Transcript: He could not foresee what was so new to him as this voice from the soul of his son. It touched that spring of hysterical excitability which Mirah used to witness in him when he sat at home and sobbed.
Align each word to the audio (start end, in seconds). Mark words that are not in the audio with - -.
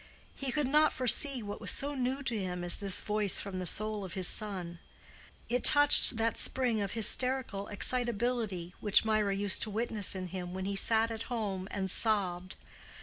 He 0.33 0.51
could 0.51 0.67
not 0.67 0.93
foresee 0.93 1.43
what 1.43 1.61
was 1.61 1.69
so 1.69 1.93
new 1.93 2.23
to 2.23 2.35
him 2.35 2.63
as 2.63 2.77
this 2.79 3.01
voice 3.01 3.39
from 3.39 3.59
the 3.59 3.67
soul 3.67 4.03
of 4.03 4.15
his 4.15 4.27
son. 4.27 4.79
It 5.47 5.63
touched 5.63 6.17
that 6.17 6.39
spring 6.39 6.81
of 6.81 6.93
hysterical 6.93 7.67
excitability 7.67 8.73
which 8.79 9.05
Mirah 9.05 9.35
used 9.37 9.61
to 9.61 9.69
witness 9.69 10.15
in 10.15 10.29
him 10.29 10.55
when 10.55 10.65
he 10.65 10.75
sat 10.75 11.11
at 11.11 11.29
home 11.29 11.67
and 11.69 11.91
sobbed. 11.91 12.55